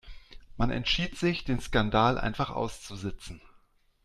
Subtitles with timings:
[0.57, 3.39] Man entschied sich, den Skandal einfach auszusitzen.